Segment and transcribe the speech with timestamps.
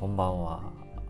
[0.00, 0.62] こんばんは。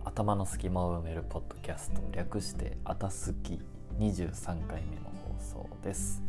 [0.04, 3.62] 頭の隙間を埋めるポッドキャスト略して「あたすき」
[4.01, 6.21] 23回目の放送です、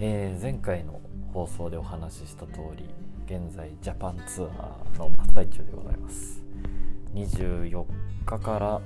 [0.00, 0.98] えー、前回の
[1.34, 2.88] 放送でお話しした通り
[3.26, 6.42] 現在ジャパンツアーの真っ最中でございます。
[7.12, 7.84] 24
[8.24, 8.80] 日から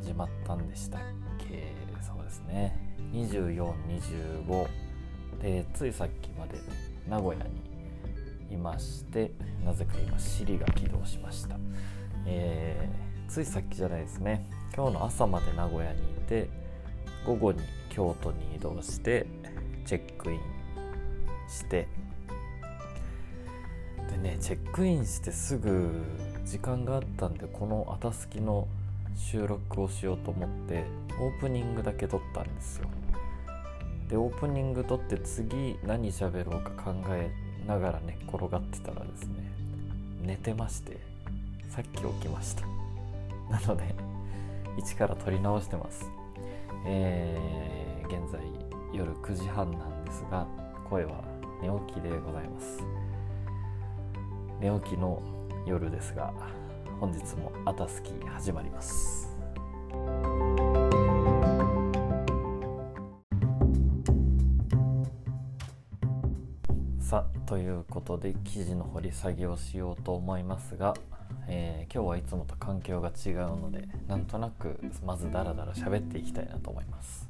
[0.00, 1.00] 始まったんでしたっ
[1.38, 1.72] け？
[2.00, 2.96] そうですね。
[3.12, 4.68] 2425
[5.40, 6.58] でついさっきまで
[7.08, 7.71] 名古屋に
[8.52, 9.32] いまして
[9.64, 11.56] なぜか今シリが起動しました、
[12.26, 14.46] えー、ついさっきじゃないですね。
[14.74, 16.48] 今日の朝まで名古屋にいて
[17.26, 17.60] 午後に
[17.90, 19.26] 京都に移動して
[19.84, 20.40] チェックイン
[21.48, 21.88] して。
[24.10, 26.02] でねチェックインしてすぐ
[26.44, 28.66] 時間があったんでこの「あたすき」の
[29.16, 30.84] 収録をしようと思って
[31.20, 32.88] オープニングだけ撮ったんですよ。
[34.08, 37.30] でオープニング撮って次何喋ろうか考え
[37.66, 39.52] ながら寝っ転がってたらですね
[40.22, 40.98] 寝てまして
[41.70, 42.62] さっき起きました。
[43.50, 43.94] なので
[44.78, 46.10] 一から撮り直してます。
[46.86, 48.40] えー、現在
[48.92, 50.46] 夜9時半なんですが
[50.88, 51.22] 声は
[51.62, 52.82] 寝起きでございます。
[54.60, 55.22] 寝起きの
[55.66, 56.32] 夜ですが
[57.00, 59.31] 本日も「あたすき」始まります。
[67.52, 70.94] ということで記事の掘り下げをしようと思いますが、
[71.48, 77.28] えー、今日はいつもと環境が違うのでなんとなくまずダラダラ喋っていきたいなと思います。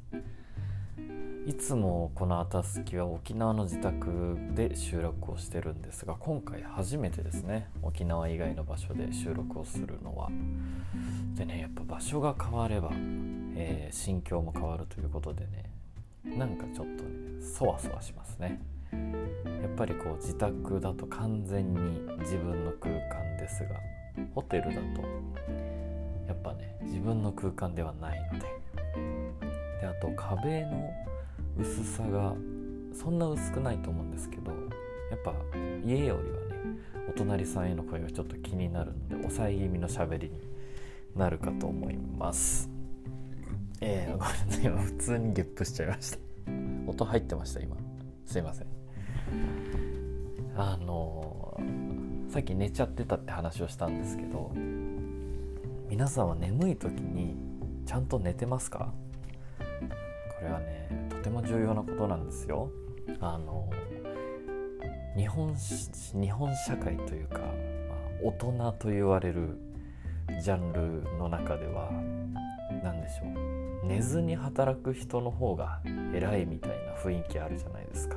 [1.45, 10.29] いつもこの「あたすき」は沖縄の自宅で収録をしてるんですが今回初めてですね沖縄以外の場所で収録をするのは。
[11.35, 15.69] でねやっぱ場所が変われば、えー、心境も変わるということでね
[16.37, 18.61] なんかちょっとねそわそわしますね。
[19.63, 23.79] やっぱりこう自宅だと完全に自分の空間ですが
[24.35, 24.79] ホテルだと
[26.27, 28.45] やっぱね自分の空間ではないので
[29.79, 30.91] であと壁の
[31.57, 32.35] 薄さが
[32.93, 35.33] そんな薄くないと思うんですけどやっぱ
[35.85, 40.39] 家よりはねお隣さんへの声がちょっと気になるので抑え気味のしゃべりに
[41.15, 42.69] なるかと思います。
[43.81, 44.65] えー、ごめんなさい。
[44.65, 46.17] 今普通にゲップしちゃいました。
[46.87, 47.75] 音入ってました今。
[48.25, 48.82] すいません。
[50.55, 51.59] あの
[52.29, 54.51] さっき寝ちゃってたって話をしたんですけど
[55.89, 57.35] 皆さんは眠い時に
[57.85, 58.93] ちゃんと寝てますか？
[59.59, 59.65] こ
[60.41, 62.69] れはねとても重要なことなんですよ。
[63.19, 63.69] あの
[65.15, 67.49] 日本日本社会というか、まあ、
[68.23, 69.59] 大人と言われる
[70.41, 71.91] ジャンルの中では
[72.83, 73.85] 何でしょう。
[73.85, 75.81] 寝ずに働く人の方が
[76.13, 78.15] 偉いみたいな雰囲気あるじゃないですか。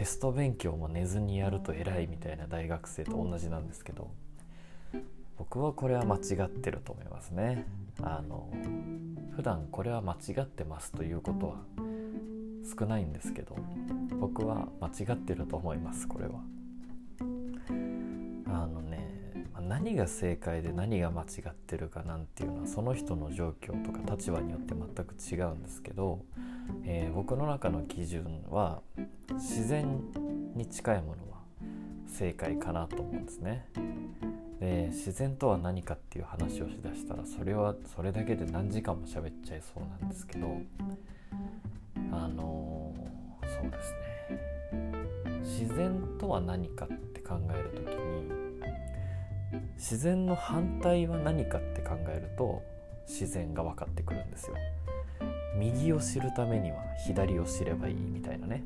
[0.00, 4.10] テスト勉強も寝ずにやると偉いみたいな大学生と同じなんですけど
[5.36, 7.66] 僕はこれは間違ってると思いますね。
[8.02, 8.50] あの
[9.36, 11.56] 普段これは間違ってますということは
[12.78, 13.54] 少ないんですけど
[14.18, 16.40] 僕は間違ってると思いますこれは。
[18.46, 19.06] あのね
[19.60, 26.24] 何が正解で何が間違ってるかなんていうのはその人の状況とか立場によって全く違うんですけど
[26.84, 28.82] えー、僕の中の基準は
[29.32, 30.00] 自然
[30.54, 31.38] に近いものは
[32.06, 33.66] 正解かなと思うんですね。
[34.60, 40.60] で自然とは何かっていう話をしだしたらそれはそれだけで何時間も喋っちゃいそうなんですけど
[42.12, 44.00] あのー、そうですね
[45.42, 48.50] 自然とは何かって考える時に
[49.76, 52.62] 自然の反対は何かって考えると
[53.08, 54.56] 自然が分かってくるんですよ。
[55.56, 58.64] 右を知るためには左を知ればいいみたいなね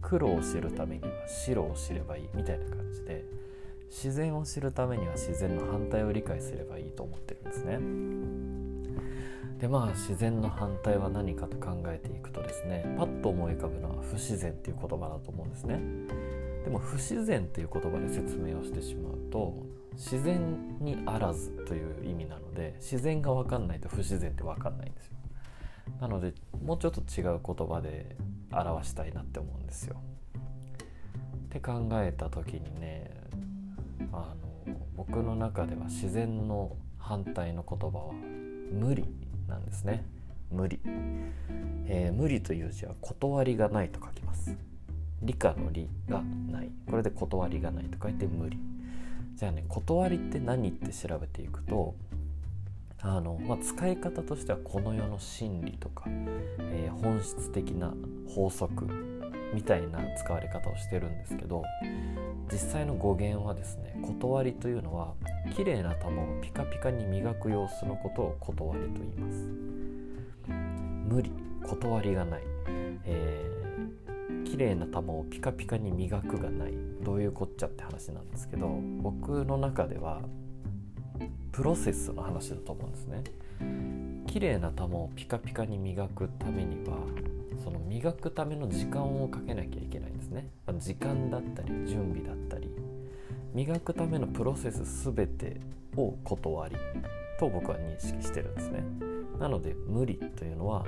[0.00, 3.24] 黒を知るためには白を知ればいいみたいな感じで
[3.88, 7.78] 自然を知るためには自然の反対を理解すればいいと思ってるんですね。
[9.58, 15.80] でまあ自然の反対は何かと考えていくとですねパッと思い浮かぶのは不自然っていう言葉だと思うんですね。
[16.64, 19.54] でも不自然っていう言葉で説明をしてしまうと
[19.94, 25.17] 自然にあらずという意味なので自然が分かんないと不自然って分かんないんですよ。
[26.00, 28.16] なのでもうちょっと違う言葉で
[28.52, 30.00] 表したいなって思うんですよ。
[30.34, 33.10] って考えた時にね
[34.12, 34.34] あ
[34.66, 39.04] の僕の中では自然の反対の言葉は無理
[39.48, 40.04] なんですね。
[40.50, 40.80] 無理、
[41.86, 44.56] えー、無理という字は断りがないと書きます
[45.22, 48.58] 理科の理がないこれで断りがないと書いて無理
[49.34, 51.94] じゃあね断りって何って調べていくと
[53.02, 57.94] あの、まあ、使い方としてはこの世の真理とか、えー、本質的な
[58.28, 58.86] 法則
[59.54, 61.62] みたいな使われ方をしてるんですけど
[62.52, 65.14] 実際の語源はですね断りというのは
[65.54, 69.46] 綺麗な玉をピカピカに磨く様子のことを断りと言います。
[71.08, 71.32] 無理。
[71.64, 72.42] 断りがない、
[73.04, 76.72] えー、綺麗な玉をピカピカに磨くがない。
[77.02, 78.68] どういうこっちゃって話なんですけど
[79.00, 80.22] 僕の中では
[81.52, 83.24] プロセスの話だと思うんですね。
[84.26, 86.98] 綺麗な玉をピカピカに磨くためには
[87.64, 90.50] その磨くための時間をかけなきゃいけないんですね。
[90.78, 92.70] 時間だったり準備だったり。
[93.54, 95.60] 磨くためのプロセス全て
[95.96, 96.76] を断り
[97.40, 98.84] と僕は認識してるんですね。
[99.40, 100.84] なので無理というのは、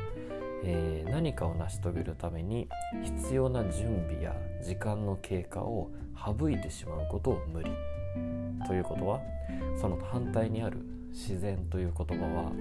[0.63, 2.69] えー、何かを成し遂げるために
[3.03, 7.71] 必要な準備や時間の経過を省いてしまうことを無理。
[8.67, 9.21] ということは
[9.81, 10.79] その反対にある
[11.11, 12.53] 自然という言葉は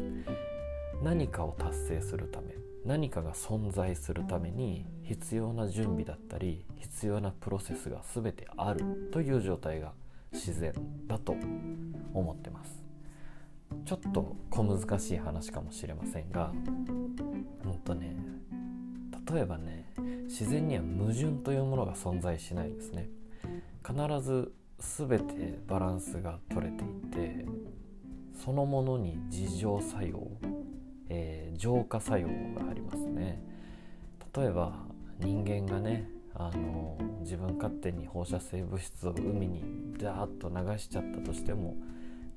[1.03, 2.55] 何かを達成するため
[2.85, 9.93] 何かが存在するために必要な準備だったり必要なプロセスが全てあるという状態が
[10.31, 10.73] 自然
[11.07, 11.35] だと
[12.13, 12.79] 思ってます。
[13.85, 16.51] ちょっと小難しい話かもしれませんが
[17.63, 18.15] うんとね
[19.31, 19.91] 例えばね
[20.25, 23.09] 自然には矛盾というものが存在しないですね。
[23.85, 27.45] 必ず全てバランスが取れていて
[28.43, 30.27] そのものに自浄作用、
[31.09, 33.43] えー、浄化作用がありますね。
[34.35, 34.73] 例えば
[35.19, 39.63] 人間がねあの自分勝手に放射性物質を海に
[39.97, 41.75] ダーッと流しちゃったとしても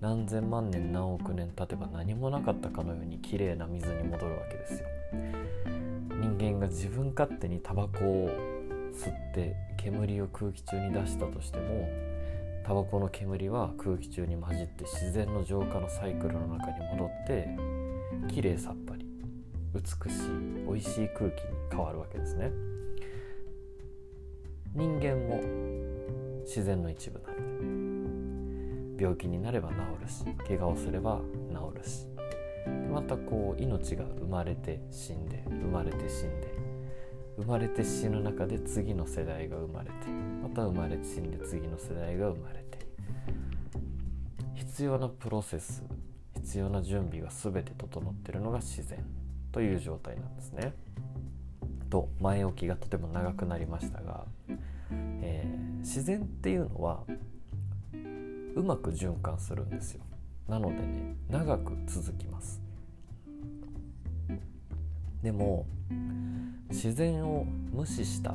[0.00, 4.88] 何千万年何億年経てば何もなかったかのように綺麗な水に戻るわけですよ。
[6.20, 8.28] 人間が自分勝手にタバコを
[8.92, 11.88] 吸って煙を空気中に出したとしても
[12.64, 17.48] タバコの煙は空気中に混じって自然の浄化のサイクルの中に戻って
[18.32, 19.06] きれいさっぱり
[19.74, 20.28] 美しい
[20.66, 22.50] 美味しい空気に変わるわけですね。
[24.74, 25.40] 人間も
[26.44, 31.20] 自然の一部なので病気になれば治るし怪我をすれば
[31.50, 32.06] 治るし
[32.90, 36.61] またこう命が生まれて死んで生まれて死んで
[37.36, 39.94] 生まれて死ぬ中で次の世代が生まれて
[40.42, 42.78] また生まれて死んで次の世代が生まれて
[44.54, 45.82] 必要なプロセス
[46.34, 49.04] 必要な準備が全て整ってるのが自然
[49.52, 50.74] という状態なんですね。
[51.88, 54.24] と前置きがとても長くなりましたが、
[55.20, 57.04] えー、自然っていうのは
[58.54, 60.02] うまく循環するんですよ。
[60.48, 62.60] なのでね長く続きます。
[65.22, 65.66] でも
[66.72, 68.34] 自然を無視した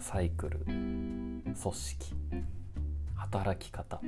[0.00, 2.14] サイクル組織
[3.14, 4.00] 働き方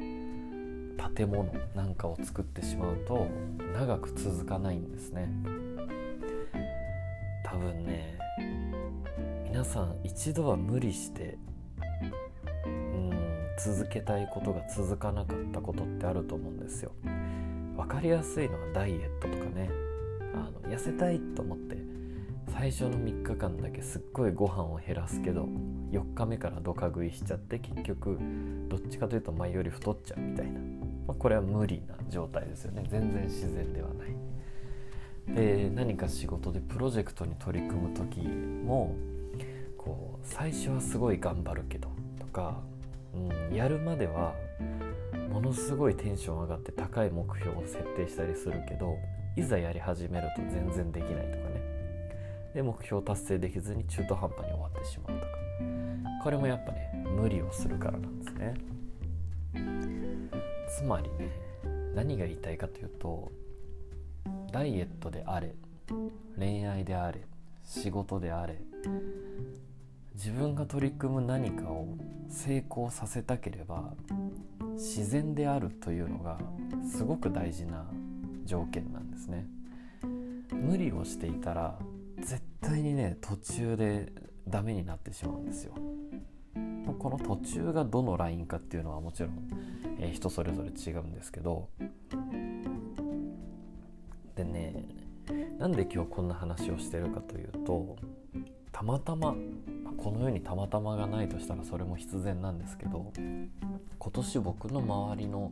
[1.15, 3.29] 建物なんかを作ってしまうと
[3.73, 5.31] 長く続かないんですね。
[7.45, 8.19] 多分ね
[9.45, 11.39] 皆さん一度は無理して
[12.67, 13.11] うん
[13.59, 16.91] 続けたいことが続かなかったことってあると思うんですよ。
[17.77, 19.71] 分かりやすいのはダイエットとかね。
[20.35, 21.96] あの痩せたいと思って
[22.49, 25.49] 最初の3日間だけすっごいご飯を減らすけど
[25.93, 28.19] 4日目からドカ食いしちゃって結局
[28.69, 30.67] どっちかというと前より太っちゃうみたいな、ま
[31.09, 32.85] あ、これは無理な状態ですよね。
[32.89, 34.07] 全然自然ではない。
[35.35, 38.95] で何か仕事でプロジェクトに取り組む時も
[39.77, 41.89] こう最初はすごい頑張るけど
[42.21, 42.61] とか、
[43.13, 44.35] うん、やるまでは
[45.31, 48.97] ものすごいテンション上がって高い目標を設定したりするけど
[49.37, 51.56] いざやり始めると全然できないとかね。
[52.57, 55.33] で目標達成できずに中途半端に終わってしまうとか。
[56.25, 58.55] これもやっぱね無理をするからなんですね。
[60.75, 61.31] つまりね
[61.95, 63.31] 何が言いたいかというと
[64.51, 65.55] ダイエットであれ
[66.39, 67.21] 恋愛であれ
[67.63, 68.59] 仕事であれ
[70.15, 71.87] 自分が取り組む何かを
[72.31, 73.93] 成功させたければ
[74.77, 76.39] 自然であるというのが
[76.91, 77.85] すごく大事な
[78.47, 79.47] 条件なんですね。
[80.53, 81.79] 無理をしていたら
[82.21, 84.13] 絶対にね途中で
[84.49, 85.75] ダメになってしまうんですよ。
[86.99, 89.49] この途中がどのラインかっていうのはもちろん、
[89.99, 91.69] えー、人それぞれ違うんですけど。
[94.35, 94.85] でね
[95.59, 97.97] なんで今日こんな話をしてるかというと
[98.71, 99.35] たまたま
[99.97, 105.51] この世にたまたまがないとしたらそれも必然なんですけど今年僕の周りの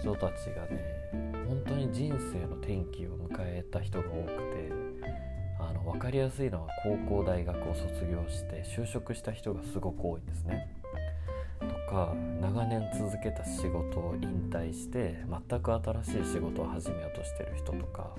[0.00, 4.83] 人たちがね本当に人生の転機を迎えた人が多くて
[5.84, 10.68] 分かりやすいのは高校大学を卒業して就職した人がすごく多いんですね。
[11.60, 18.14] とか長年続けた仕事を引退して全く新しい仕事を始めようとしてる人とか、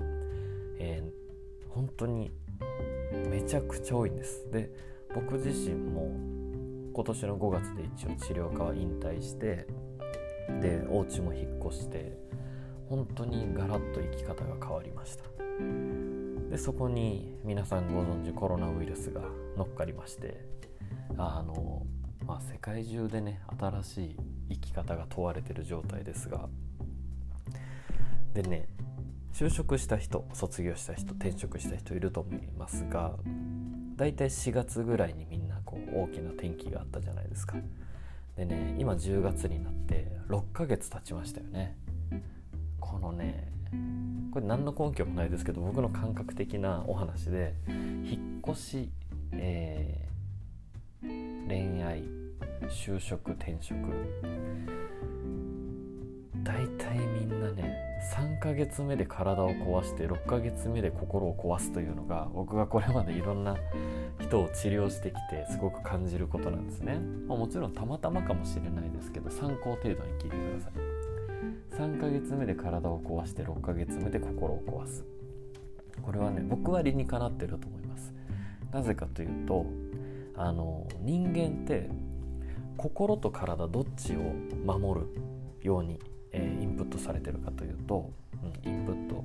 [0.78, 2.32] えー、本当に
[3.30, 4.50] めちゃくちゃ多いんです。
[4.50, 4.70] で
[5.14, 6.10] 僕自身も
[6.92, 9.66] 今年の5月で一応治療科は引退して
[10.60, 12.16] でお家も引っ越して
[12.88, 15.24] 本当にガラッと生き方が変わりました
[16.50, 19.22] でそこに皆さんご存知コロナウイルスが
[19.56, 20.40] 乗っかりまして
[21.18, 21.82] あの、
[22.26, 24.16] まあ、世界中でね新しい
[24.50, 26.48] 生き方が問われてる状態ですが
[28.34, 28.68] でね
[29.32, 33.12] 就職した人卒業した人転職した人いると思いますが
[33.96, 37.56] だいたい4月ぐらいにみんなこう大きな転機があったじゃないですか。
[38.36, 41.76] でね今10月になって6ヶ月経ちましたよね。
[42.78, 43.55] このね
[44.32, 48.90] これ何の根拠もないですけど僕の感覚的なお話で引っ越し、
[49.32, 52.02] えー、恋愛
[52.68, 53.76] 就職転職。
[56.44, 57.76] 大体みんなね
[58.14, 63.56] 3ヶ月目で体を壊して6ヶ月目で心を壊すというのが僕がこれまでいろんな
[64.20, 70.85] 人を治療してきてすごく感じることなんですね、まあ、もちろんたまたまかもしれないですけど参考程度に聞いてください。
[71.70, 75.04] 3ヶ月目で体を壊して6ヶ月目で心を壊す。
[76.02, 78.12] これはね僕は理にかなってると思います。
[78.72, 79.66] なぜかというと
[80.36, 81.88] あの人間って
[82.76, 84.20] 心と体どっちを
[84.64, 85.06] 守る
[85.62, 85.98] ように
[86.36, 88.10] えー、インプットされてるかというと、
[88.64, 89.24] うん、インプット。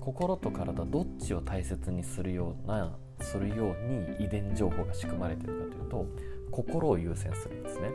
[0.00, 6.06] 心と体どっちを大切にするようなするように遺伝情報が仕組まれてるかというと
[6.50, 7.90] 心を優先するんですね。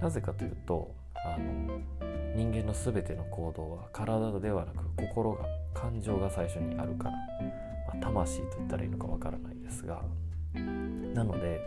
[0.00, 1.80] なぜかというとあの
[2.34, 5.44] 人間の全ての行動は体ではなく心が
[5.74, 10.02] 感情が最初にあるから、まあ、魂と言ったらいいのかわからないですが
[11.14, 11.60] なので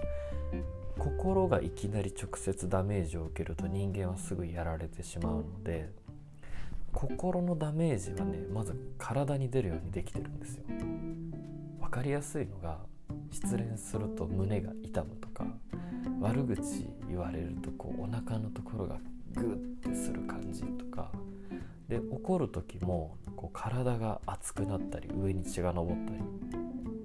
[0.98, 5.90] 心がいきなり直接ダメージを受けると人間はすぐやられてしまうので
[6.94, 10.64] 心のダメージはねまず体に出るようにできてるんですよ。
[11.80, 12.80] 分かりやすいのが
[13.32, 15.46] 失恋すると胸が痛むとか
[16.20, 18.98] 悪口言われるとこうお腹のところが
[19.32, 21.12] グッてする感じとか。
[21.88, 26.22] で怒る時もこう体が熱くなったり上に血が上ったり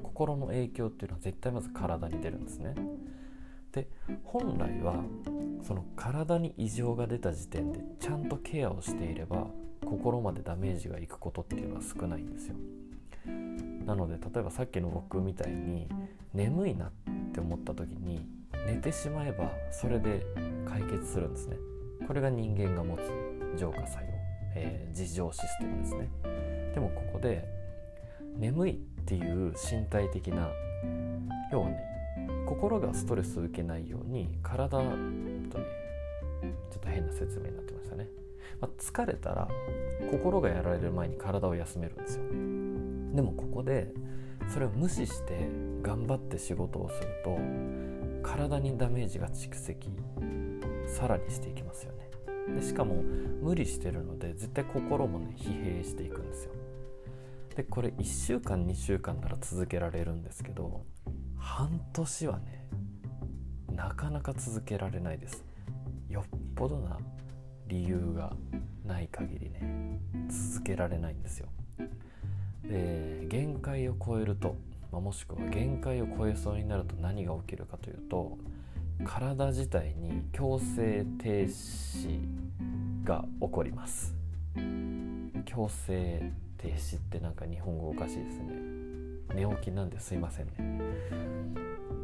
[0.00, 2.75] 心の影響っていうのは絶対まず体に出るんですね。
[3.73, 3.88] で
[4.23, 5.02] 本来は
[5.62, 9.49] その体に異常が出た時点でちゃんとケアをしていれば
[9.85, 12.54] 心までダメージがいくことっていうのは少ないんですよ。
[13.85, 15.88] なので例えばさっきの僕みたいに
[16.33, 16.90] 眠いなっ
[17.33, 18.26] て思った時に
[18.66, 20.25] 寝てしまえばそれで
[20.64, 21.56] 解決するんですね。
[22.07, 24.11] これが人間が持つ浄化作用、
[24.55, 26.09] えー、自浄システムですね。
[26.75, 27.45] でもここで
[28.39, 30.51] 眠いっていう身体的な
[31.51, 31.97] 要はね
[32.47, 38.09] 心がストレスを受けないように体とねちょっと変な説明になってましたね、
[38.61, 39.49] まあ、疲れたら
[40.11, 42.25] 心がやられる前に体を休めるんですよ。
[43.15, 43.93] でもここで
[44.49, 45.49] それを無視して
[45.83, 47.39] 頑張って仕事をすると
[48.23, 49.89] 体にダメージが蓄積
[50.87, 52.07] さらにしていきますよね。
[52.55, 53.02] でしかも
[53.43, 56.52] 無理してるので絶対心もね疲弊していくんですよ。
[57.57, 60.85] でこれ1週間2週間なら続けられるんですけど
[61.38, 62.66] 半年はね
[63.73, 65.45] なかなか続けられないです。
[66.09, 66.99] よっぽどな
[67.66, 68.33] 理由が
[68.85, 71.49] ない限りね続けられないんですよ。
[72.62, 74.57] で限界を超えると、
[74.90, 78.38] まあ、もしくは限界を超えそうになると何が起きるかというと
[79.05, 82.21] 体自体に強制停止
[83.05, 84.15] が起こります。
[85.45, 88.55] 強制停止ってなんか日本語おかしいですね。
[89.35, 90.55] 寝起きなんですいませんね。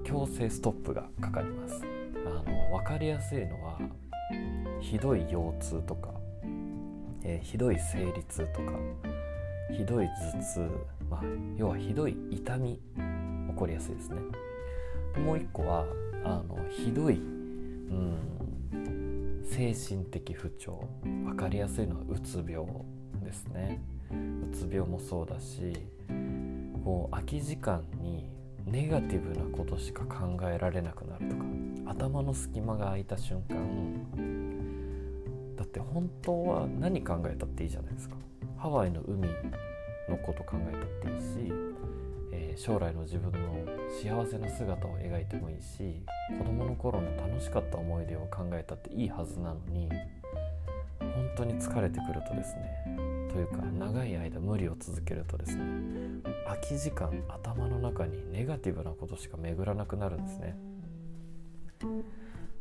[0.04, 1.82] 強制ストップがかかります。
[2.26, 3.78] あの分かりやすいのは
[4.80, 6.10] ひどい腰痛とか、
[7.24, 8.72] えー、ひどい生理痛とか
[9.72, 10.60] ひどい頭痛、
[11.08, 11.22] まあ、
[11.56, 12.78] 要はひどい痛み
[13.48, 14.20] 起こりやすいですね。
[15.24, 15.86] もう一個は
[16.24, 17.18] あのひどい、う
[18.74, 22.66] ん、精神的不調分かりやすいのはうつ病
[23.22, 23.82] ですね。
[24.10, 25.72] うつ病もそうだし
[26.84, 28.30] こう空き時間に
[28.66, 31.44] ネガティブなことしか考えられなくなるとか
[31.86, 33.56] 頭の隙間が空いた瞬間
[35.56, 38.16] だって本当は何考えたっていいじゃないですか。
[38.56, 39.28] ハワイの海
[40.08, 41.52] のこと考えたっていいし、
[42.52, 46.04] えー、将来の自分の幸せな姿を描いてもいいし
[46.38, 49.88] 子供の頃の楽しかった思い出を考えたっていいはずなのに
[50.98, 55.64] 本当に疲れてくるとですねというか長い間無理を続けるとですね
[56.46, 60.56] 空き時間頭の中にネガティブなことしか巡らなくなるんですね。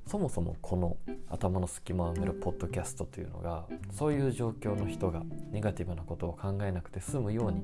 [0.08, 0.98] そもそもこの
[1.30, 7.64] 頭の隙間を埋めるポッドキャストというのがそういう状況の人がネガティブなことを考えなくて済むように、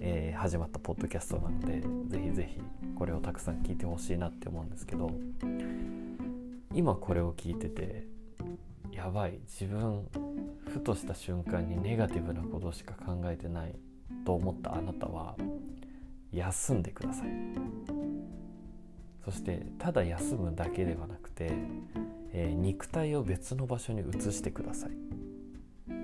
[0.00, 2.60] えー、始まったポッドキャストなのでぜひぜひ
[2.96, 5.10] これをたくさん聞いてほしいなって思うんですけど
[6.74, 8.06] 今これを聞いてて
[8.92, 10.06] やばい自分
[10.66, 13.74] ふとした瞬間にネガティブなことしか考えてない
[14.24, 15.36] と思ったあなたは
[16.32, 17.28] 休んでください。
[19.24, 21.52] そしてただ休むだけではなくて、
[22.32, 24.90] えー、肉体を別の場所に移してください。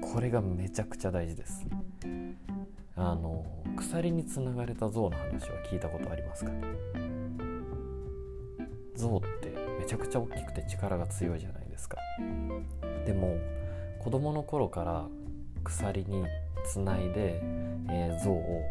[0.00, 1.66] これがめちゃくちゃ大事です。
[2.94, 3.44] あの
[3.76, 6.62] 鎖につながれた象の話は聞いたことありますかね。
[8.94, 11.98] 象ってめちゃくちゃ大きくて力が強いじゃないですか。
[13.04, 13.36] でも
[14.00, 15.06] 子供の頃から
[15.64, 16.24] 鎖に
[16.64, 17.40] つないで、
[17.88, 18.64] えー、象を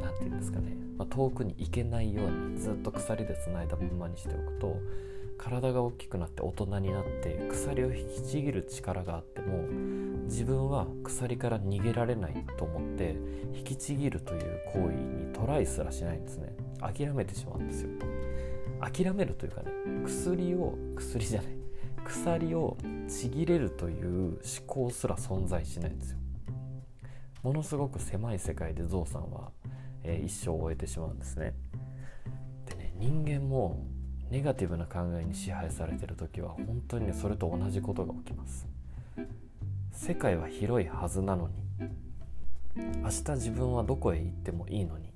[0.00, 4.76] 何て言うんですかね、まあ、遠くに行けないようにずっと鎖でつないだままにしておくと
[5.38, 9.64] 体が大きくなって大人になって鎖を引きちぎる力があっても
[10.24, 13.16] 自分は鎖から逃げられないと思って
[13.54, 16.54] 引きちぎるという行為にトライすらしないんですね。
[16.80, 17.90] 諦めてしまうんですよ。
[18.80, 19.70] 諦めるというかね
[20.04, 21.56] 薬を薬じゃない。
[22.04, 22.76] 鎖を
[23.08, 26.18] ちぎれるという思考すら存在しないんですよ。
[27.42, 29.50] ものすごく狭い世界でゾウさんは、
[30.02, 31.54] えー、一生を終えてしまうんですね。
[32.66, 33.86] でね人間も
[34.30, 38.66] ネガティブな考えに支配されてる時は本当にそれと同じことが起きます。
[39.92, 41.54] 世界は広いはずなのに
[43.02, 45.10] 明日自分はどこへ行ってもいいのに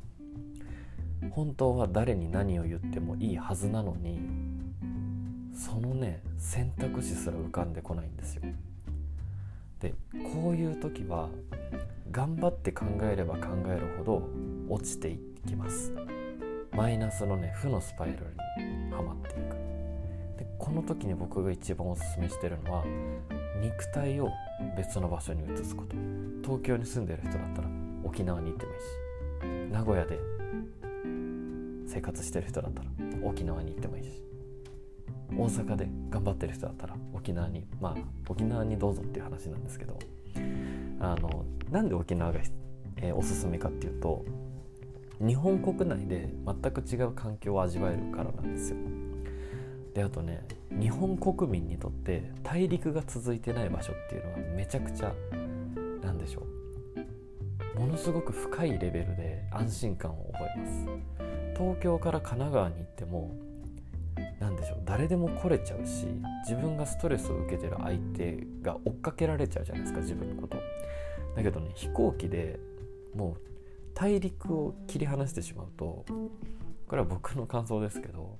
[1.31, 4.21] 本当は誰に何を言ってもいいはずなのに
[5.55, 8.43] そのね選択肢すら浮かんでこないんですよ。
[9.81, 9.95] で
[10.33, 11.29] こういう時は
[12.11, 14.29] 頑張って考えれば考えるほど
[14.69, 15.93] 落ちていきます。
[16.73, 19.57] マイナスのね負のスパイラルにはまっていく。
[20.39, 22.85] でこの時に僕が一番おすすめしてるのは
[23.61, 24.31] 肉体を
[24.77, 25.97] 別の場所に移すこと。
[26.43, 27.69] 東京に住んでる人だったら
[28.03, 30.19] 沖縄に行ってもいいし名古屋で
[31.87, 32.89] 生活してる人だったら
[33.23, 34.23] 沖縄に行ってもいいし
[35.37, 37.97] 大阪で頑張ってる人だったら沖縄にまあ
[38.29, 39.99] 沖縄にどうぞっていう話なんですけど
[40.99, 42.41] あのなんで沖縄が、
[42.97, 44.25] えー、おすすめかっていうと
[45.21, 48.77] 日本国内で全く違う環境を味わえるからなんですよ。
[49.95, 55.13] であとね日本国民にとって大陸が続いてない場所っていうのはめちゃくちゃ
[56.03, 56.47] なんでしょ
[57.77, 60.87] うものすごく深いレベルで安心感を覚えます
[61.57, 63.35] 東京から神奈川に行っても
[64.39, 66.07] 何でしょう誰でも来れちゃうし
[66.49, 70.57] 自分がストレスを受けてる相手が追っかけられちゃうじゃないですか自分のこと
[71.37, 72.59] だけどね飛行機で
[73.15, 73.51] もう
[73.95, 76.05] 大陸を切り離してしまうと
[76.89, 78.39] これは僕の感想ですけど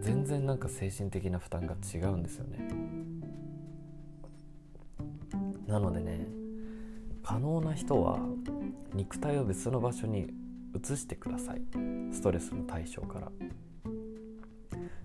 [0.00, 2.68] 全然なんか精神的な負担が違うんですよね。
[5.66, 6.26] なのでね
[7.22, 8.18] 可能な人は
[8.92, 10.26] 肉体を別の場所に
[10.74, 11.62] 移してください。
[12.12, 13.32] ストレスの対象から。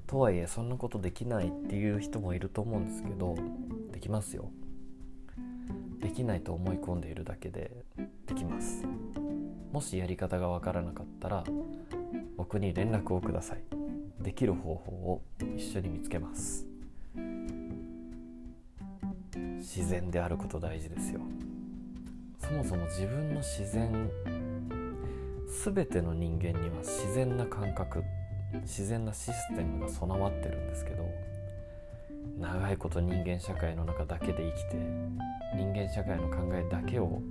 [0.08, 3.38] とはいえそんなことできないっていう人もいると思うんですけど
[3.92, 4.50] できますよ。
[6.00, 7.86] できないと思い込んでいるだけで
[8.26, 8.84] できます。
[9.72, 11.44] もしやり方がわからなかったら
[12.38, 13.60] 僕に連絡をください。
[14.22, 15.22] できる方法を
[15.56, 16.66] 一緒に見つけます。
[19.58, 21.22] 自然であること大事ですよ。
[22.40, 24.10] そもそも自分の自然
[25.64, 28.04] 全ての人間には自然な感覚
[28.64, 31.04] 自然なシステムが備わってるんですけど
[32.40, 34.78] 長いこと人間社会の中だけで生きて
[35.56, 37.22] 人間社会の考えだけを、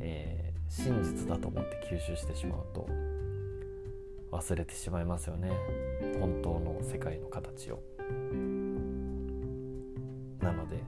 [0.00, 0.39] えー、
[0.70, 2.88] 真実だと思って吸収してしまうと
[4.30, 5.50] 忘れてしまいますよね。
[6.20, 7.82] 本当の世界の形を。
[10.40, 10.82] なので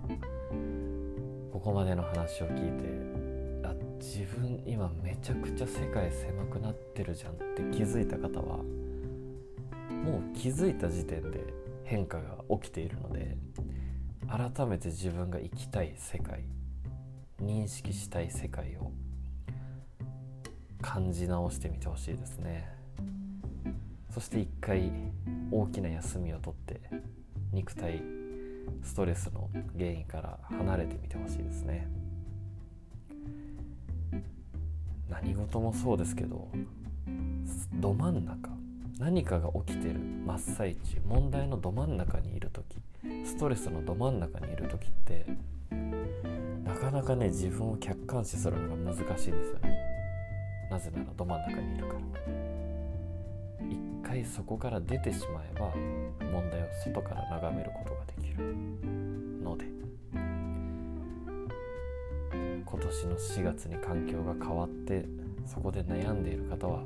[1.53, 11.41] ここまでの話を聞いてあ自分今めちゃくちゃ世界狭くなってるじゃんって気づいた方はもう気づいた時点で
[11.85, 13.37] 変化が起きているので
[14.29, 16.45] 改めて自分が生きたい世界
[17.43, 18.93] 認識したい世界を
[20.83, 22.83] 感じ直してみてほしいですね。
[24.13, 24.93] そして一回
[25.51, 26.81] 大きな休みをとって
[27.51, 28.03] 肉体
[28.83, 31.89] ストレスの原因から離れてみてほしいですね
[35.09, 36.49] 何事もそうですけど
[37.75, 38.51] ど真ん中
[38.99, 42.83] 何かが起きてる真っ最中問題のど真ん中にいる時
[43.25, 45.27] ストレスのど真ん中にいる時って
[46.65, 49.92] なかなかね自分を客観視するのが難しいんですよね
[50.73, 52.01] なぜならど真ん中にいるから。
[54.03, 55.71] 回そこから出てしまえば
[56.33, 58.57] 問題を外から眺めることができる
[59.45, 59.67] ので。
[62.65, 65.05] 今年の4月に環境が変わって
[65.45, 66.83] そこで悩んでいる方は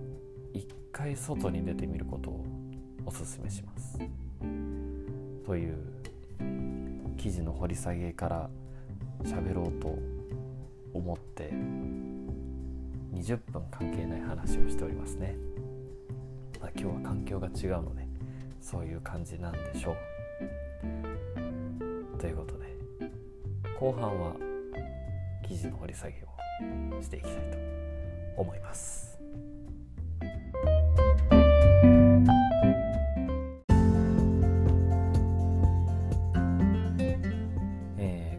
[0.53, 2.44] 一回外に出てみることを
[3.05, 4.01] おすすめします。
[5.44, 5.77] という
[7.16, 8.51] 記事の掘り下げから
[9.22, 9.96] 喋ろうと
[10.92, 11.53] 思って
[13.16, 15.37] 20分関係ない話をしておりますね、
[16.61, 18.07] まあ、今日は環境が違うので
[18.61, 19.96] そういう感じなんでしょう。
[22.18, 22.76] ということで
[23.81, 24.37] 後半は
[25.46, 26.14] 記事の掘り下げ
[26.98, 27.57] をしていきたいと
[28.37, 29.07] 思います。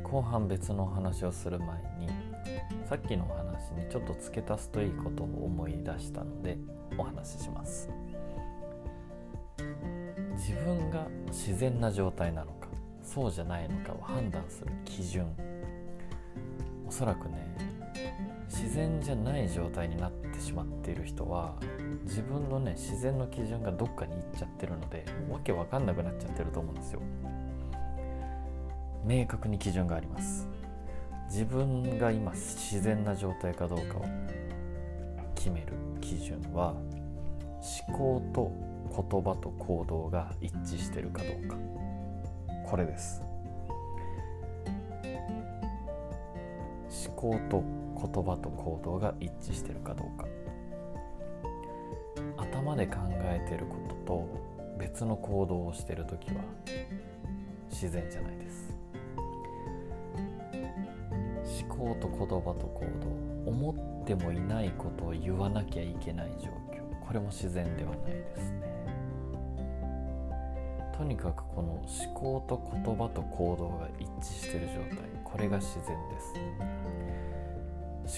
[0.04, 1.68] 後半別の話をする前
[2.00, 2.08] に
[2.90, 6.58] さっきのお話にちょっと付け足すといいことを思い出したので
[6.98, 7.90] お話しします。
[10.36, 12.68] 自分が自然な状態なのか
[13.02, 15.28] そうじゃないのかを判断する基準。
[16.88, 17.48] おそらくね
[18.48, 21.56] 自然じゃない状態になってしまっている人は
[22.04, 27.02] 自分のね自然の基準がどっかに行っちゃってるのでわけわかんなくなっちゃってると思うんですよ。
[29.06, 30.47] 明確に基準があります。
[31.30, 34.06] 自分が今自然な状態かどうかを
[35.36, 36.74] 決める基準は
[37.88, 38.52] 思考と
[38.90, 41.58] 言葉と行動が一致してるかどうか。
[42.66, 43.22] これです。
[47.06, 47.64] 思考と
[47.96, 50.26] 言葉と行動が一致してるかどうか。
[52.38, 56.42] 頭で考えてることと別の行動をしてる時は
[57.70, 58.67] 自然じゃないです。
[61.78, 62.26] 思考と言葉
[62.60, 62.86] と行
[63.46, 67.06] 動思ってもいないことを言わなきゃいけない状況。
[67.06, 68.68] これも自然ではないですね。
[70.98, 71.86] とにかくこの思
[72.16, 75.06] 考と言葉と行動が一致してる状態。
[75.24, 76.34] これが自然です。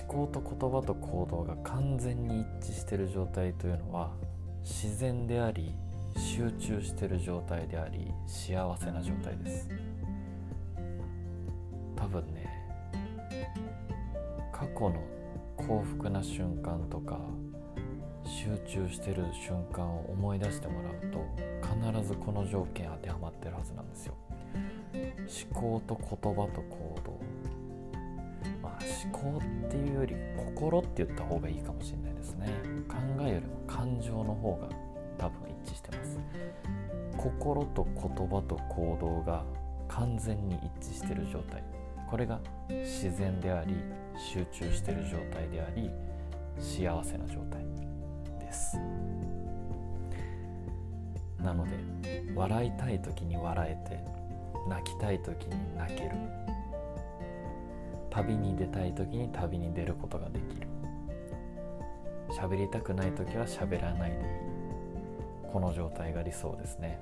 [0.02, 4.12] 思考と言葉と行動が完全に一致してる状態というのは
[4.62, 5.76] 自然であり
[6.16, 9.70] 集中してる状態であり幸せな状態です。
[14.80, 15.04] 過去の
[15.58, 17.20] 幸福な瞬間とか
[18.24, 21.20] 集中してる瞬間を思い出してもらうと
[21.92, 24.14] 必ずこの条件当てはまってるはずなんですよ。
[25.52, 27.20] 思考と言葉と行動。
[28.62, 32.48] まあ思考っていうより心って言った方がいいかもしれないですね。
[32.88, 34.70] 考えよりも感情の方が
[35.18, 36.18] 多分一致してます。
[37.18, 39.44] 心と言葉と行動が
[39.90, 41.62] 完全に一致してる状態。
[42.10, 43.76] これが自然であり
[44.18, 45.92] 集中している状態であり
[46.58, 47.64] 幸せな状態
[48.40, 48.78] です。
[51.42, 51.72] なので
[52.36, 54.04] 笑いたい時に笑えて
[54.68, 56.12] 泣きたい時に泣ける。
[58.10, 60.68] 旅に出たい時に旅に出ることができる。
[62.32, 64.24] 喋りたくない時は喋らないでいい。
[65.52, 67.00] この状態が理想ですね。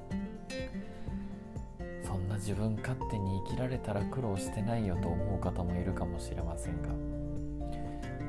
[2.38, 6.90] 自分勝手に生きられたら苦労してないよと思う方もいるかもしれませんが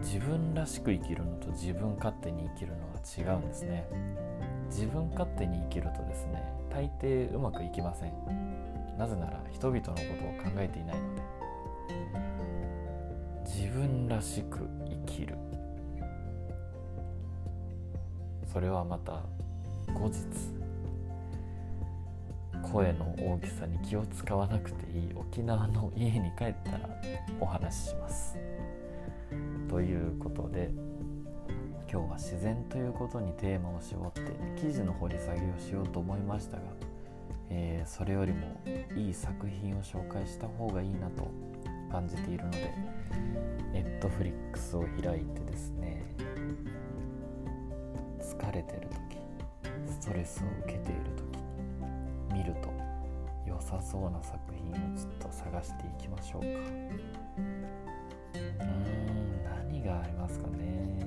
[0.02, 3.86] 自分らしく生きるのと自分勝手に生きるのは違うんですね。
[4.70, 8.12] 自分勝手に生きるとですね大抵うまくいきません。
[8.98, 11.22] なぜなら人々のことを考えていないので。
[13.44, 14.68] 自分らしく
[15.06, 15.36] 生きる。
[18.52, 19.22] それはまた
[19.92, 20.57] 後日
[22.62, 26.88] 声の大きさに気を使わなくていい沖縄の家に帰ったら
[27.40, 28.36] お話しします。
[29.68, 30.70] ということで
[31.90, 34.22] 今日は自然ということにテーマを絞って
[34.60, 36.62] 記事の掘り下げをしようと思いましたが、
[37.50, 38.60] えー、それよりも
[38.94, 41.30] いい作品を紹介した方がいいなと
[41.90, 42.74] 感じているので
[43.72, 46.04] ネットフリックスを開いてですね
[48.20, 49.18] 疲れてる時
[50.00, 51.47] ストレスを受けている時
[52.38, 52.72] 見ると
[53.44, 56.48] 良さそうな作品をちょっと探していきましょうか。
[56.48, 56.54] うー
[58.64, 61.00] ん何がありますかね。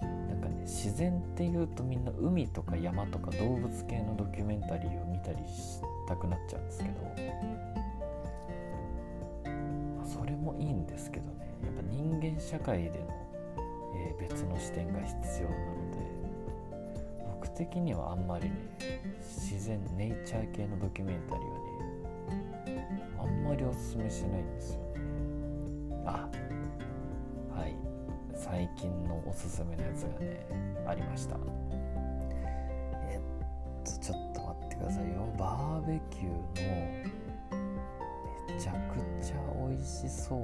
[0.00, 7.00] なんかね自然っていうとみんな海とか山とか動物系のドキュメンタリーを見たりしたくなっちゃうんですけど、
[9.96, 11.54] まあ、それもいいんですけどね。
[11.62, 12.96] やっぱ人間社会での、
[13.94, 15.83] えー、別の視点が必要なので。
[17.56, 18.56] 的にはあんまりね
[19.20, 21.52] 自然ネイチャー系のドキュメンタリーは
[22.66, 24.84] ねあんまりおすすめしないんですよね。
[26.06, 26.28] あ
[27.56, 27.74] はい
[28.34, 30.46] 最近のおすすめのやつがね
[30.86, 31.36] ありました。
[33.08, 33.20] えっ
[33.84, 35.34] とちょっと待ってくださいよ。
[35.38, 36.34] バーベキューの
[38.48, 39.36] めちゃくちゃ
[39.68, 40.40] 美味しそう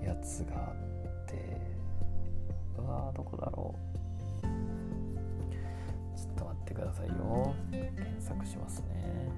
[0.00, 0.74] なやつがあっ
[1.26, 1.60] て。
[2.78, 3.99] うわーどこだろう。
[6.70, 7.54] ってくださいよ。
[7.70, 9.28] 検索しますね。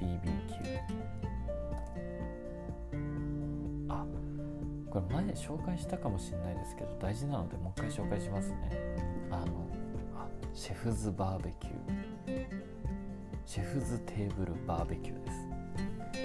[0.00, 0.78] BBQ
[3.88, 4.04] あ
[4.90, 8.70] これ前紹介したかもしれないですけど大事なのでもう一回紹介しますね。
[9.30, 9.46] あの
[10.14, 11.76] あシェフズバーベキュー。
[13.44, 15.30] シェフズテーブルバーベキューで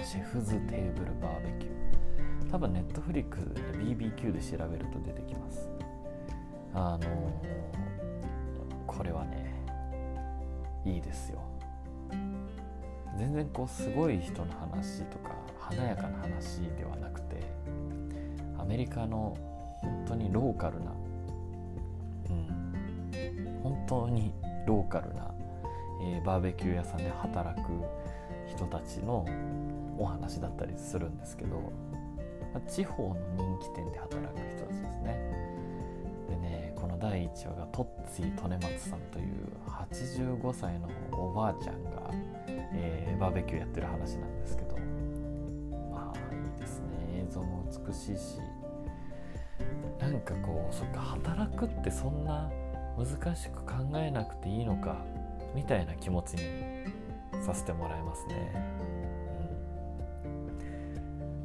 [0.02, 0.12] す。
[0.12, 2.50] シェフズテーブルバーベキュー。
[2.50, 5.70] 多分ネットフリックスで、BBQ で調べると出てきます。
[6.74, 7.08] あのー、
[8.86, 9.41] これはね
[10.84, 11.40] いいですよ
[13.16, 17.42] 全然こうすごい人の話とか華やかな話ではなくて
[18.58, 19.36] アメリカの
[19.80, 20.92] 本当にローカルな、
[22.30, 24.32] うん、本当に
[24.66, 25.34] ローカルな、
[26.02, 27.68] えー、バーベキュー屋さんで働く
[28.46, 29.26] 人たちの
[29.98, 31.72] お話だったりするんですけど、
[32.68, 35.41] 地方の人気店で働く人たちですね。
[37.02, 42.08] 第1話がトッツィ・利根松さんという85歳のおばあちゃんが、
[42.46, 44.76] えー、バーベキューやってる話なんですけど。
[45.90, 46.86] まあいいですね。
[47.16, 48.38] 映像も美しいし。
[49.98, 52.48] なんかこうそっか働くってそんな
[52.96, 55.04] 難しく考えなくていいのか
[55.56, 58.52] みたいな気持ちにさせてもらいますね、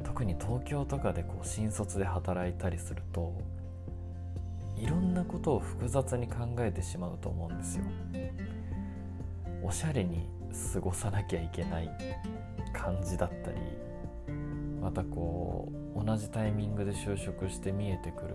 [0.00, 3.32] ん、特に東京とかでこう新卒で働いたりすると
[4.80, 7.84] いろんなことを複雑に考えてしまうと思うんですよ。
[9.62, 10.28] おしゃれに
[10.72, 11.90] 過ごさなきゃいけない
[12.72, 13.58] 感じだったり
[14.80, 18.34] またこう同じタイミングで就職して見えてくる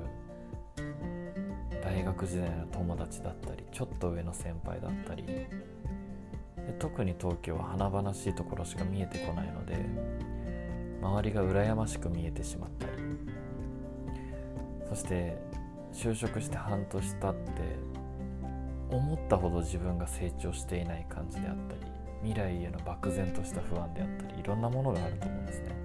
[1.82, 5.26] 大学時代の友達だったりちょっと上の先輩だったり
[6.80, 9.78] 特に東京は華々しいところしか見えてこないので
[11.02, 12.94] 周りが羨ましく見えてしまったり
[14.88, 15.38] そして
[15.94, 17.62] 就職して半年経って
[18.90, 21.82] 思ったほど自分が成長していない感じであったり
[22.24, 25.76] 未来への漠然とした不安であったりいろんなものがあると思うんですね。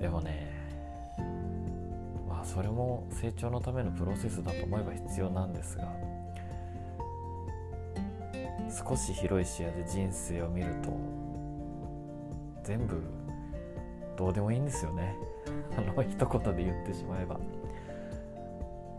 [0.00, 0.52] でもね
[2.28, 5.88] まあそれも成長のためのプロセスだと思えば必要なんですが
[8.86, 10.90] 少し広い視野で人生を見ると
[12.64, 13.02] 全部
[14.16, 15.16] どうでもいいんですよね。
[15.76, 17.38] あの一言で言ってしまえば。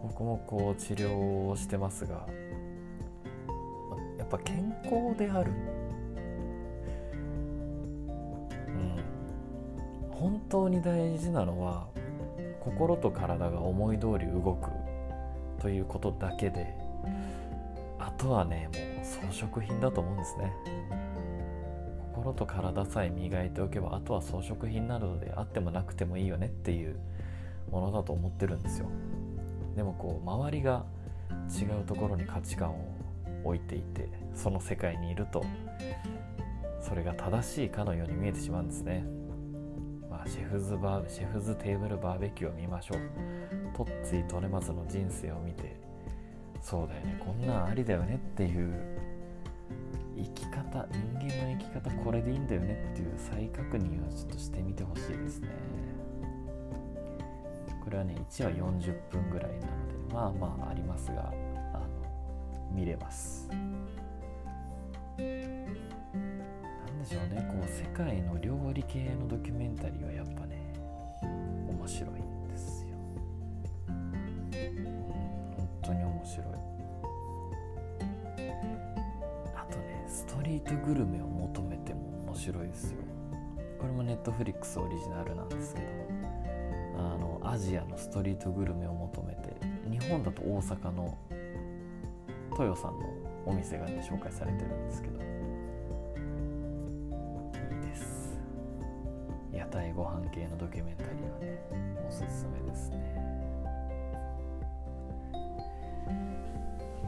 [0.07, 2.27] 僕もこう治療をしてますが
[4.19, 5.51] やっぱ健康である。
[8.67, 9.03] うん。
[10.11, 11.87] 本当に大事なのは
[12.59, 14.69] 心と体が思い通り動く
[15.59, 16.75] ということだけで
[17.99, 20.51] あとはねもう装飾品だと思うんですね。
[22.13, 26.99] 心と体さえ磨いておけばあとは装飾品などであってもなくてもいいよねっていう
[27.69, 28.87] ものだと思ってるんですよ。
[29.75, 30.85] でもこう周りが
[31.49, 32.95] 違うところに価値観を
[33.43, 35.43] 置いていてその世界にいると
[36.81, 39.05] それが正しいかのように見えてしまうんですね、
[40.09, 42.99] まあ、シェフズバーシェフズテーブルバーベキューを見ましょう。
[43.75, 45.75] トッツィトレマズの人生を見て
[46.61, 48.73] そうだよねこんなんありだよねっていう
[50.15, 55.49] 生き方人間の生き方これでいいんだよねっていう再確認をちょっとしてみてほしいですね。
[57.95, 61.33] れはね1話40分ぐらいなのでまあまあありますが
[62.71, 63.47] 見れます。
[63.47, 65.27] 何
[66.99, 70.73] でしょうねこう世界の料理系のドキュメンタリーはやっぱね
[71.69, 72.97] 面白いんですよ、
[73.87, 74.11] うん、
[75.55, 76.45] 本当に面白い。
[79.55, 82.97] あとねストリートグルメを求めても面白いですよ。
[83.79, 85.87] これもネットフリックスオリジナルなんですけど
[86.97, 89.55] あのアジアのストリートグルメを求めて
[89.89, 91.17] 日本だと大阪の
[92.51, 93.07] 豊さんの
[93.45, 95.21] お店がね紹介されてるんですけど。
[95.21, 95.23] い
[97.77, 98.37] いです。
[99.53, 101.61] 屋台ご飯系のドキュメンタリーはね
[102.05, 102.97] おすすめですね。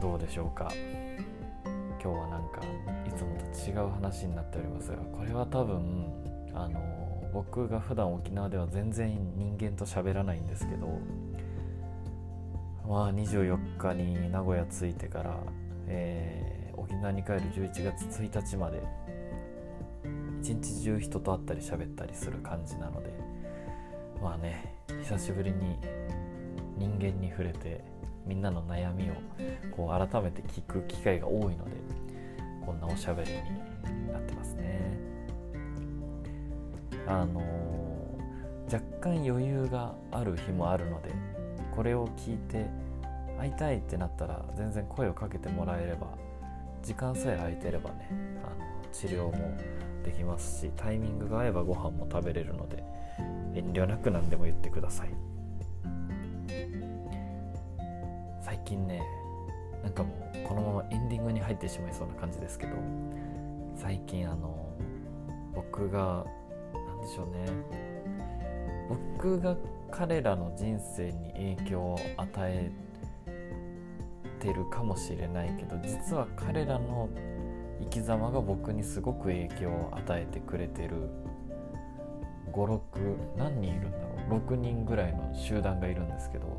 [0.00, 0.72] どうでしょうか。
[2.02, 2.62] 今日はなんか
[3.06, 6.06] いつもと違う話になっておりますがこれは多分
[6.54, 6.97] あの
[7.32, 10.98] 僕が普段沖縄では全然人間と喋らないんですけど
[12.88, 15.38] まあ、24日に名古屋着いてから、
[15.88, 18.82] えー、沖縄に帰る11月1日まで
[20.40, 23.12] 一日中人と会ったり喋ったりする感じなので
[24.22, 25.76] まあね久しぶりに
[26.78, 27.84] 人間に触れて
[28.26, 29.14] みんなの悩みを
[29.76, 31.72] こう改めて聞く機会が多いので
[32.64, 35.07] こんなおしゃべりになってますね。
[37.08, 37.40] あの、
[38.72, 41.10] 若干余裕がある日もあるので
[41.74, 42.66] これを聞いて
[43.38, 46.08] 会いたいってなったら全然声をかけてもらえれば
[46.82, 48.10] 時間さえ空いてればね
[48.44, 49.56] あの治療も
[50.04, 52.84] できますしタイミングが合えばご飯も食べれるので
[53.54, 55.08] 遠慮なく何でも言ってください。
[58.42, 59.02] 最近ね
[59.82, 62.72] なんかもうこのままエンディングに入ってしまいそうな感じですけど
[63.76, 64.68] 最近あの
[65.54, 66.26] 僕が
[67.00, 67.46] でしょうね。
[69.16, 69.56] 僕が
[69.90, 72.70] 彼らの人生に影響を与え
[74.38, 77.08] てるかもしれないけど実は彼らの
[77.80, 81.10] 生き様が僕にすごく影響を与えてくれてる
[82.52, 82.80] 56
[83.36, 84.08] 何人いるんだろ
[84.38, 84.40] う。
[84.52, 86.58] 6人ぐらいの集団がいるんですけど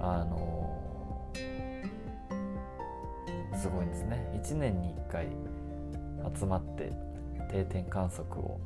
[0.00, 0.78] あの
[3.54, 4.30] すごいんですね。
[4.42, 5.26] 1年に1回
[6.34, 6.92] 集まって
[7.50, 8.60] 定点観測を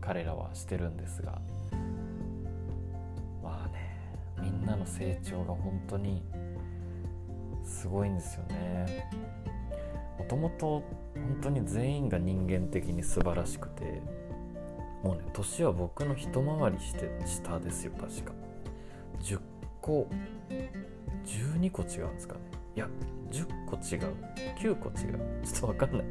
[0.00, 1.40] 彼らはしてるんですが
[3.42, 6.22] まあねみんなの成長が本当に
[7.64, 9.08] すごいんですよね。
[10.18, 10.82] もともと
[11.14, 14.02] 本当に全員が人間的に素晴らしくて
[15.02, 18.32] もうね年は僕の一回りして下ですよ確か。
[19.20, 19.40] 10
[19.80, 20.08] 個
[21.24, 22.40] 12個違うんですかね。
[22.76, 22.88] いや
[23.30, 24.14] 10個違う。
[24.58, 25.18] 9個違う。
[25.44, 26.06] ちょっと分かんない。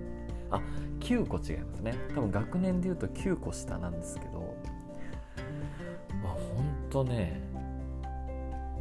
[0.51, 0.61] あ
[1.05, 1.93] 9個違いますね。
[2.15, 4.55] 多分学年で言うと9個下なんですけど。
[6.23, 7.39] まあほんとね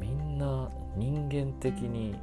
[0.00, 2.14] みんな人間的に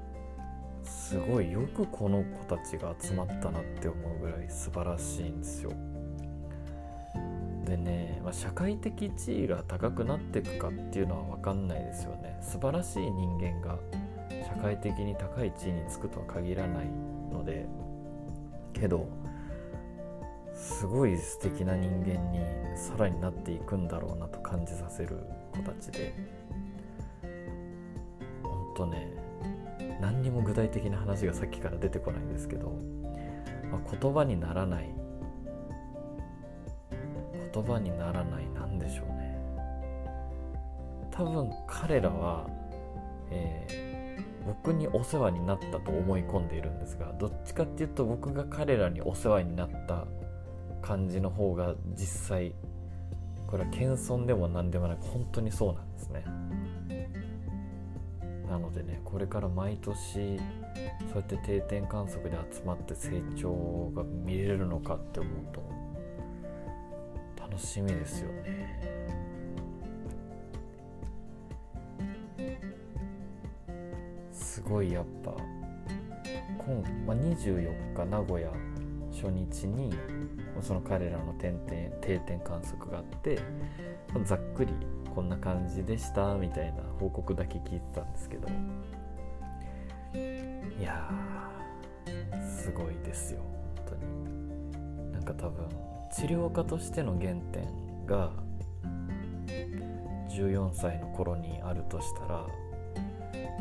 [0.84, 5.72] すごいよくこの子たちが集まったなって思うぐらい素晴らしいんですよ。
[7.66, 12.40] でね、まあ、社会的地位が高くなっていくかっていうのは分かんないですよね。
[12.42, 13.78] 素晴らしい人間が
[14.48, 16.88] 社会的に高い地位につくとは限らない
[17.32, 17.68] ので。
[18.74, 19.06] けど
[20.62, 22.40] すごい素敵な人間に
[22.78, 25.18] さらになっていくんだろうなと感じさせる
[25.52, 26.14] 子たちで。
[28.44, 29.12] ほんとね
[30.00, 32.74] 何にも具体的な話がさっきから出てこないんですけど、
[33.72, 34.90] まあ、言葉にならない。
[37.54, 39.38] 言葉にならない何でしょうね。
[41.12, 42.48] 多分彼らは、
[43.30, 50.06] えー、僕にお世話になったと思い込んでいるんですがどっちかっていうと僕が彼らにお世話になった
[50.82, 52.54] 感じの方が実際
[53.48, 56.24] これは謙遜でも何でもなく本当にそうなんですね。
[58.50, 60.38] なのでねこれから毎年
[61.10, 65.64] そうやって定点観測で集まって成長が見れるのかって思うと
[67.42, 69.02] 楽しみですよね。
[74.32, 75.34] すごいやっぱ
[76.58, 78.50] 今、まあ、24日名古屋
[79.12, 79.94] 初日に
[80.62, 81.68] その彼らの点々
[82.02, 83.40] 定点観測があって
[84.26, 84.74] ざっくり
[85.14, 88.48] こんな感じでしたみたいな報告だけ聞いてたんですけど。
[90.14, 91.10] いや
[92.44, 93.42] すごいですよ
[93.86, 95.12] 本当に。
[95.12, 95.68] なんか多分
[96.12, 98.32] 治療家としての原点が
[100.30, 102.48] 14歳の頃にあるとしたら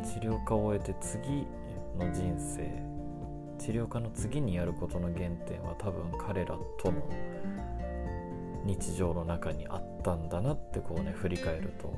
[0.03, 1.47] 治療家を終えて次
[1.99, 2.90] の人生
[3.61, 7.07] 治療家の次にやることの原点は多分彼らとの
[8.65, 11.95] 日常の中にあったんだなってこうね振り返ると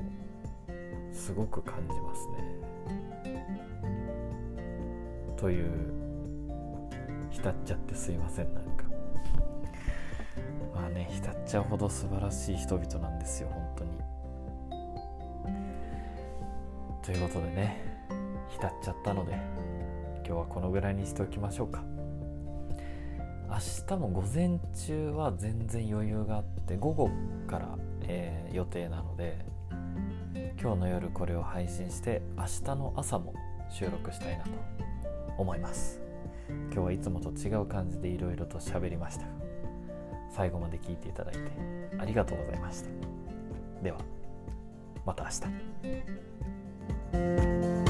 [1.13, 2.63] すごく感じますね。
[5.37, 5.71] という
[7.31, 8.83] 浸っちゃってすいませんなんか
[10.75, 13.91] まあね浸っちゃうほど素晴らしい人々なんですよ本当に。
[17.01, 17.81] ということでね
[18.49, 19.37] 浸っちゃったので
[20.25, 21.83] 今日はこのぐらいにしておきましょうか。
[23.49, 27.11] 明日も午前中は全然余裕があって午後
[27.45, 29.45] から、えー、予定なので
[30.59, 33.35] 今日の夜これを配信して明日の朝も
[33.69, 34.49] 収録したいなと
[35.37, 36.01] 思います。
[36.71, 39.25] 今日はいつもと違う感じでいろいろと喋りました
[40.29, 41.39] 最後まで聞いていただいて
[41.99, 42.89] ありがとうございました。
[43.83, 43.99] では
[45.05, 45.29] また明
[47.11, 47.82] 日。